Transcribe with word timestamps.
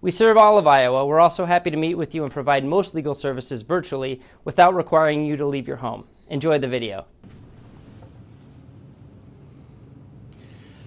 We 0.00 0.10
serve 0.10 0.36
all 0.36 0.58
of 0.58 0.66
Iowa. 0.66 1.06
We're 1.06 1.20
also 1.20 1.46
happy 1.46 1.70
to 1.70 1.76
meet 1.76 1.94
with 1.94 2.14
you 2.14 2.22
and 2.22 2.32
provide 2.32 2.64
most 2.64 2.94
legal 2.94 3.14
services 3.14 3.62
virtually 3.62 4.20
without 4.44 4.74
requiring 4.74 5.24
you 5.24 5.36
to 5.36 5.46
leave 5.46 5.66
your 5.66 5.78
home. 5.78 6.06
Enjoy 6.28 6.58
the 6.58 6.68
video. 6.68 7.06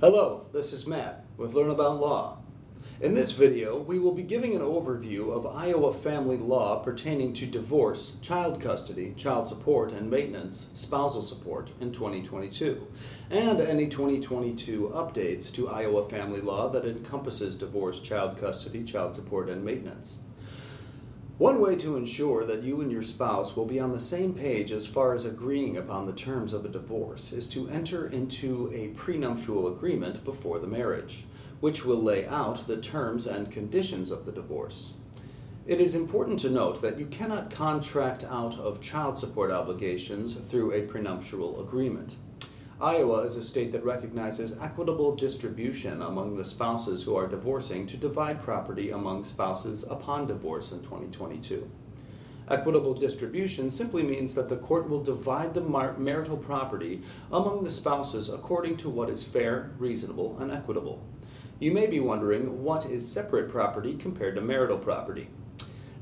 Hello, 0.00 0.46
this 0.52 0.72
is 0.72 0.86
Matt 0.86 1.24
with 1.36 1.54
Learn 1.54 1.70
About 1.70 2.00
Law. 2.00 2.38
In 3.02 3.14
this 3.14 3.32
video, 3.32 3.78
we 3.78 3.98
will 3.98 4.12
be 4.12 4.22
giving 4.22 4.54
an 4.54 4.62
overview 4.62 5.32
of 5.32 5.44
Iowa 5.44 5.92
family 5.92 6.36
law 6.36 6.78
pertaining 6.84 7.32
to 7.32 7.46
divorce, 7.46 8.12
child 8.22 8.60
custody, 8.60 9.12
child 9.16 9.48
support 9.48 9.90
and 9.90 10.08
maintenance, 10.08 10.68
spousal 10.72 11.20
support 11.20 11.72
in 11.80 11.90
2022, 11.90 12.86
and 13.28 13.60
any 13.60 13.88
2022 13.88 14.92
updates 14.94 15.52
to 15.52 15.68
Iowa 15.68 16.08
family 16.08 16.40
law 16.40 16.68
that 16.68 16.84
encompasses 16.84 17.56
divorce, 17.56 17.98
child 17.98 18.38
custody, 18.38 18.84
child 18.84 19.16
support, 19.16 19.48
and 19.48 19.64
maintenance. 19.64 20.18
One 21.38 21.60
way 21.60 21.74
to 21.78 21.96
ensure 21.96 22.44
that 22.44 22.62
you 22.62 22.82
and 22.82 22.92
your 22.92 23.02
spouse 23.02 23.56
will 23.56 23.66
be 23.66 23.80
on 23.80 23.90
the 23.90 23.98
same 23.98 24.32
page 24.32 24.70
as 24.70 24.86
far 24.86 25.12
as 25.12 25.24
agreeing 25.24 25.76
upon 25.76 26.06
the 26.06 26.12
terms 26.12 26.52
of 26.52 26.64
a 26.64 26.68
divorce 26.68 27.32
is 27.32 27.48
to 27.48 27.68
enter 27.68 28.06
into 28.06 28.70
a 28.72 28.90
prenuptial 28.90 29.66
agreement 29.66 30.22
before 30.22 30.60
the 30.60 30.68
marriage 30.68 31.24
which 31.62 31.84
will 31.84 32.02
lay 32.02 32.26
out 32.26 32.66
the 32.66 32.76
terms 32.76 33.24
and 33.24 33.48
conditions 33.48 34.10
of 34.10 34.26
the 34.26 34.32
divorce. 34.32 34.94
It 35.64 35.80
is 35.80 35.94
important 35.94 36.40
to 36.40 36.50
note 36.50 36.82
that 36.82 36.98
you 36.98 37.06
cannot 37.06 37.52
contract 37.52 38.24
out 38.24 38.58
of 38.58 38.80
child 38.80 39.16
support 39.16 39.52
obligations 39.52 40.34
through 40.34 40.72
a 40.72 40.82
prenuptial 40.82 41.60
agreement. 41.60 42.16
Iowa 42.80 43.20
is 43.20 43.36
a 43.36 43.42
state 43.44 43.70
that 43.70 43.84
recognizes 43.84 44.56
equitable 44.60 45.14
distribution 45.14 46.02
among 46.02 46.36
the 46.36 46.44
spouses 46.44 47.04
who 47.04 47.14
are 47.14 47.28
divorcing 47.28 47.86
to 47.86 47.96
divide 47.96 48.42
property 48.42 48.90
among 48.90 49.22
spouses 49.22 49.84
upon 49.88 50.26
divorce 50.26 50.72
in 50.72 50.80
2022. 50.80 51.70
Equitable 52.48 52.94
distribution 52.94 53.70
simply 53.70 54.02
means 54.02 54.34
that 54.34 54.48
the 54.48 54.56
court 54.56 54.88
will 54.88 55.00
divide 55.00 55.54
the 55.54 55.60
mar- 55.60 55.96
marital 55.96 56.36
property 56.36 57.02
among 57.30 57.62
the 57.62 57.70
spouses 57.70 58.28
according 58.28 58.76
to 58.78 58.90
what 58.90 59.08
is 59.08 59.22
fair, 59.22 59.70
reasonable, 59.78 60.36
and 60.40 60.50
equitable. 60.50 61.06
You 61.62 61.70
may 61.70 61.86
be 61.86 62.00
wondering 62.00 62.64
what 62.64 62.86
is 62.86 63.08
separate 63.08 63.48
property 63.48 63.94
compared 63.94 64.34
to 64.34 64.40
marital 64.40 64.78
property. 64.78 65.28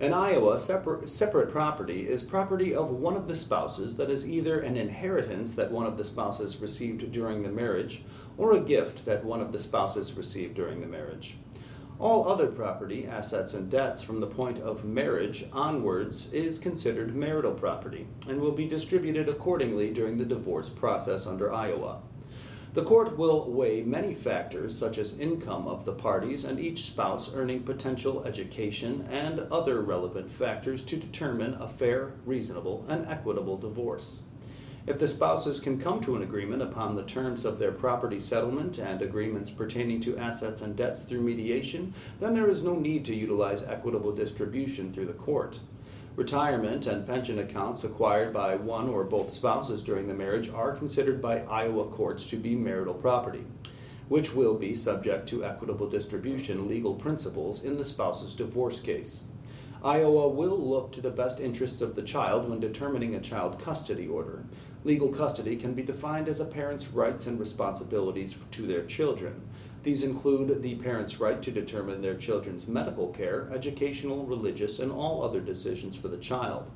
In 0.00 0.14
Iowa, 0.14 0.56
separate, 0.56 1.10
separate 1.10 1.50
property 1.50 2.08
is 2.08 2.22
property 2.22 2.74
of 2.74 2.90
one 2.90 3.14
of 3.14 3.28
the 3.28 3.34
spouses 3.34 3.96
that 3.96 4.08
is 4.08 4.26
either 4.26 4.60
an 4.60 4.78
inheritance 4.78 5.52
that 5.56 5.70
one 5.70 5.84
of 5.84 5.98
the 5.98 6.04
spouses 6.06 6.56
received 6.62 7.12
during 7.12 7.42
the 7.42 7.50
marriage 7.50 8.02
or 8.38 8.54
a 8.54 8.60
gift 8.60 9.04
that 9.04 9.22
one 9.22 9.42
of 9.42 9.52
the 9.52 9.58
spouses 9.58 10.14
received 10.14 10.54
during 10.54 10.80
the 10.80 10.86
marriage. 10.86 11.36
All 11.98 12.26
other 12.26 12.46
property, 12.46 13.06
assets, 13.06 13.52
and 13.52 13.70
debts 13.70 14.00
from 14.00 14.20
the 14.20 14.26
point 14.26 14.60
of 14.60 14.86
marriage 14.86 15.44
onwards 15.52 16.32
is 16.32 16.58
considered 16.58 17.14
marital 17.14 17.52
property 17.52 18.06
and 18.26 18.40
will 18.40 18.52
be 18.52 18.66
distributed 18.66 19.28
accordingly 19.28 19.90
during 19.90 20.16
the 20.16 20.24
divorce 20.24 20.70
process 20.70 21.26
under 21.26 21.52
Iowa. 21.52 22.00
The 22.72 22.84
court 22.84 23.18
will 23.18 23.50
weigh 23.50 23.82
many 23.82 24.14
factors, 24.14 24.78
such 24.78 24.96
as 24.96 25.18
income 25.18 25.66
of 25.66 25.84
the 25.84 25.92
parties 25.92 26.44
and 26.44 26.60
each 26.60 26.84
spouse 26.84 27.34
earning 27.34 27.64
potential 27.64 28.22
education 28.22 29.08
and 29.10 29.40
other 29.50 29.82
relevant 29.82 30.30
factors, 30.30 30.82
to 30.82 30.96
determine 30.96 31.54
a 31.54 31.66
fair, 31.66 32.12
reasonable, 32.24 32.84
and 32.88 33.08
equitable 33.08 33.56
divorce. 33.56 34.18
If 34.86 35.00
the 35.00 35.08
spouses 35.08 35.58
can 35.58 35.80
come 35.80 36.00
to 36.02 36.14
an 36.14 36.22
agreement 36.22 36.62
upon 36.62 36.94
the 36.94 37.02
terms 37.02 37.44
of 37.44 37.58
their 37.58 37.72
property 37.72 38.20
settlement 38.20 38.78
and 38.78 39.02
agreements 39.02 39.50
pertaining 39.50 40.00
to 40.02 40.16
assets 40.16 40.62
and 40.62 40.76
debts 40.76 41.02
through 41.02 41.22
mediation, 41.22 41.92
then 42.20 42.34
there 42.34 42.48
is 42.48 42.62
no 42.62 42.76
need 42.76 43.04
to 43.06 43.16
utilize 43.16 43.64
equitable 43.64 44.12
distribution 44.12 44.92
through 44.92 45.06
the 45.06 45.12
court. 45.12 45.58
Retirement 46.20 46.86
and 46.86 47.06
pension 47.06 47.38
accounts 47.38 47.82
acquired 47.82 48.30
by 48.30 48.54
one 48.54 48.90
or 48.90 49.04
both 49.04 49.32
spouses 49.32 49.82
during 49.82 50.06
the 50.06 50.12
marriage 50.12 50.50
are 50.50 50.76
considered 50.76 51.22
by 51.22 51.40
Iowa 51.44 51.86
courts 51.86 52.26
to 52.26 52.36
be 52.36 52.54
marital 52.54 52.92
property, 52.92 53.46
which 54.10 54.34
will 54.34 54.58
be 54.58 54.74
subject 54.74 55.26
to 55.30 55.46
equitable 55.46 55.88
distribution 55.88 56.68
legal 56.68 56.94
principles 56.94 57.64
in 57.64 57.78
the 57.78 57.86
spouse's 57.86 58.34
divorce 58.34 58.80
case. 58.80 59.24
Iowa 59.82 60.28
will 60.28 60.58
look 60.58 60.92
to 60.92 61.00
the 61.00 61.10
best 61.10 61.40
interests 61.40 61.80
of 61.80 61.94
the 61.94 62.02
child 62.02 62.50
when 62.50 62.60
determining 62.60 63.14
a 63.14 63.20
child 63.20 63.58
custody 63.58 64.06
order. 64.06 64.44
Legal 64.82 65.10
custody 65.10 65.56
can 65.56 65.74
be 65.74 65.82
defined 65.82 66.26
as 66.26 66.40
a 66.40 66.44
parent's 66.44 66.88
rights 66.88 67.26
and 67.26 67.38
responsibilities 67.38 68.42
to 68.50 68.62
their 68.62 68.82
children. 68.86 69.42
These 69.82 70.04
include 70.04 70.62
the 70.62 70.74
parent's 70.76 71.20
right 71.20 71.40
to 71.42 71.50
determine 71.50 72.00
their 72.00 72.14
children's 72.14 72.66
medical 72.66 73.08
care, 73.08 73.50
educational, 73.52 74.24
religious, 74.24 74.78
and 74.78 74.90
all 74.90 75.22
other 75.22 75.40
decisions 75.40 75.96
for 75.96 76.08
the 76.08 76.16
child. 76.16 76.70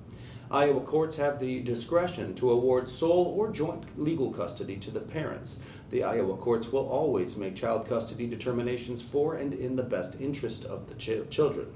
Iowa 0.50 0.82
courts 0.82 1.16
have 1.16 1.41
the 1.41 1.60
discretion 1.60 2.34
to 2.34 2.50
award 2.50 2.91
sole 2.91 3.34
or 3.38 3.50
joint 3.50 3.84
legal 3.98 4.31
custody 4.31 4.76
to 4.76 4.91
the 4.91 5.00
parents. 5.00 5.59
The 5.88 6.04
Iowa 6.04 6.36
courts 6.36 6.71
will 6.71 6.86
always 6.86 7.38
make 7.38 7.56
child 7.56 7.88
custody 7.88 8.26
determinations 8.26 9.00
for 9.00 9.34
and 9.34 9.54
in 9.54 9.76
the 9.76 9.82
best 9.82 10.21
interest 10.21 10.66
of 10.66 10.88
the 10.88 10.94
ch- 10.94 11.28
children. 11.31 11.69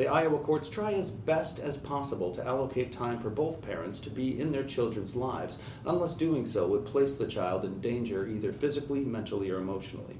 The 0.00 0.08
Iowa 0.08 0.38
courts 0.38 0.70
try 0.70 0.94
as 0.94 1.10
best 1.10 1.58
as 1.58 1.76
possible 1.76 2.30
to 2.30 2.46
allocate 2.46 2.90
time 2.90 3.18
for 3.18 3.28
both 3.28 3.60
parents 3.60 4.00
to 4.00 4.08
be 4.08 4.40
in 4.40 4.50
their 4.50 4.64
children's 4.64 5.14
lives, 5.14 5.58
unless 5.84 6.16
doing 6.16 6.46
so 6.46 6.66
would 6.68 6.86
place 6.86 7.12
the 7.12 7.26
child 7.26 7.66
in 7.66 7.82
danger 7.82 8.26
either 8.26 8.50
physically, 8.50 9.00
mentally, 9.00 9.50
or 9.50 9.58
emotionally. 9.58 10.16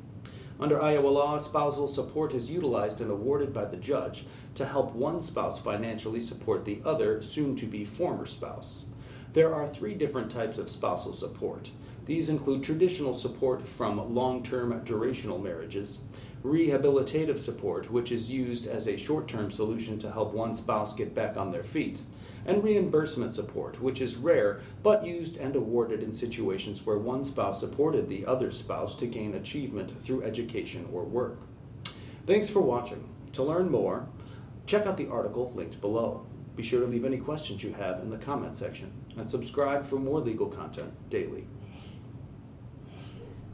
Under 0.60 0.78
Iowa 0.82 1.08
law, 1.08 1.38
spousal 1.38 1.88
support 1.88 2.34
is 2.34 2.50
utilized 2.50 3.00
and 3.00 3.10
awarded 3.10 3.54
by 3.54 3.64
the 3.64 3.78
judge 3.78 4.26
to 4.56 4.66
help 4.66 4.94
one 4.94 5.22
spouse 5.22 5.58
financially 5.58 6.20
support 6.20 6.66
the 6.66 6.82
other, 6.84 7.22
soon 7.22 7.56
to 7.56 7.64
be 7.64 7.82
former 7.82 8.26
spouse. 8.26 8.84
There 9.32 9.54
are 9.54 9.66
three 9.66 9.94
different 9.94 10.30
types 10.30 10.58
of 10.58 10.68
spousal 10.68 11.14
support. 11.14 11.70
These 12.04 12.28
include 12.28 12.62
traditional 12.62 13.14
support 13.14 13.66
from 13.66 14.14
long 14.14 14.42
term 14.42 14.78
durational 14.84 15.42
marriages, 15.42 16.00
rehabilitative 16.42 17.38
support, 17.38 17.90
which 17.90 18.10
is 18.10 18.30
used 18.30 18.66
as 18.66 18.86
a 18.86 18.96
short 18.96 19.28
term 19.28 19.50
solution 19.50 19.98
to 19.98 20.10
help 20.10 20.32
one 20.32 20.54
spouse 20.54 20.94
get 20.94 21.14
back 21.14 21.36
on 21.36 21.52
their 21.52 21.62
feet, 21.62 22.00
and 22.46 22.64
reimbursement 22.64 23.34
support, 23.34 23.80
which 23.82 24.00
is 24.00 24.16
rare 24.16 24.60
but 24.82 25.04
used 25.04 25.36
and 25.36 25.54
awarded 25.54 26.02
in 26.02 26.14
situations 26.14 26.86
where 26.86 26.96
one 26.96 27.24
spouse 27.24 27.60
supported 27.60 28.08
the 28.08 28.24
other 28.24 28.50
spouse 28.50 28.96
to 28.96 29.06
gain 29.06 29.34
achievement 29.34 30.02
through 30.02 30.22
education 30.22 30.88
or 30.92 31.04
work. 31.04 31.38
Thanks 32.26 32.48
for 32.48 32.60
watching. 32.60 33.08
To 33.34 33.42
learn 33.42 33.70
more, 33.70 34.08
check 34.66 34.86
out 34.86 34.96
the 34.96 35.08
article 35.08 35.52
linked 35.54 35.80
below. 35.80 36.26
Be 36.56 36.62
sure 36.62 36.80
to 36.80 36.86
leave 36.86 37.04
any 37.04 37.18
questions 37.18 37.62
you 37.62 37.72
have 37.74 38.00
in 38.00 38.10
the 38.10 38.18
comment 38.18 38.56
section 38.56 38.92
and 39.16 39.30
subscribe 39.30 39.84
for 39.84 39.96
more 39.96 40.20
legal 40.20 40.46
content 40.46 40.92
daily. 41.10 41.46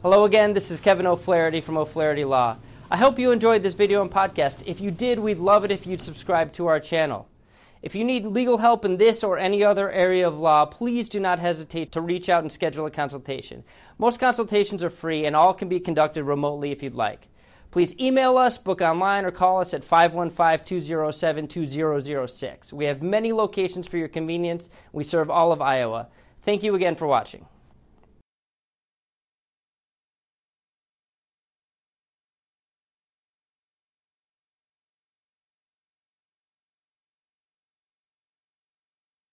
Hello 0.01 0.25
again, 0.25 0.53
this 0.53 0.71
is 0.71 0.79
Kevin 0.79 1.07
O'Flaherty 1.07 1.59
from 1.59 1.77
O'Flaherty 1.77 2.23
Law. 2.23 2.57
I 2.89 2.95
hope 2.95 3.19
you 3.19 3.33
enjoyed 3.33 3.63
this 3.63 3.73
video 3.73 4.01
and 4.01 4.09
podcast. 4.09 4.63
If 4.65 4.79
you 4.79 4.91
did, 4.91 5.19
we'd 5.19 5.39
love 5.39 5.65
it 5.65 5.71
if 5.71 5.85
you'd 5.85 6.01
subscribe 6.01 6.53
to 6.53 6.67
our 6.67 6.79
channel. 6.79 7.27
If 7.81 7.95
you 7.95 8.05
need 8.05 8.25
legal 8.25 8.59
help 8.59 8.85
in 8.85 8.95
this 8.95 9.25
or 9.25 9.37
any 9.37 9.61
other 9.61 9.91
area 9.91 10.25
of 10.25 10.39
law, 10.39 10.65
please 10.65 11.09
do 11.09 11.19
not 11.19 11.39
hesitate 11.39 11.91
to 11.91 12.01
reach 12.01 12.29
out 12.29 12.43
and 12.43 12.51
schedule 12.51 12.85
a 12.85 12.91
consultation. 12.91 13.65
Most 13.97 14.21
consultations 14.21 14.85
are 14.85 14.89
free 14.89 15.25
and 15.25 15.35
all 15.35 15.53
can 15.53 15.67
be 15.67 15.81
conducted 15.81 16.23
remotely 16.23 16.71
if 16.71 16.81
you'd 16.81 16.95
like. 16.95 17.27
Please 17.71 17.93
email 17.99 18.37
us, 18.37 18.57
book 18.57 18.79
online, 18.79 19.25
or 19.25 19.31
call 19.31 19.59
us 19.59 19.73
at 19.73 19.83
515 19.83 20.65
207 20.65 21.47
2006. 21.49 22.71
We 22.71 22.85
have 22.85 23.01
many 23.01 23.33
locations 23.33 23.85
for 23.85 23.97
your 23.97 24.07
convenience. 24.07 24.69
We 24.93 25.03
serve 25.03 25.29
all 25.29 25.51
of 25.51 25.61
Iowa. 25.61 26.07
Thank 26.41 26.63
you 26.63 26.73
again 26.73 26.95
for 26.95 27.05
watching. 27.05 27.47